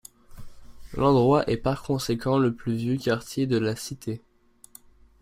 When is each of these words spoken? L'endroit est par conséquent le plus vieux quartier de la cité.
L'endroit 0.95 1.47
est 1.47 1.57
par 1.57 1.83
conséquent 1.83 2.39
le 2.39 2.55
plus 2.55 2.73
vieux 2.73 2.97
quartier 2.97 3.45
de 3.45 3.59
la 3.59 3.75
cité. 3.75 4.19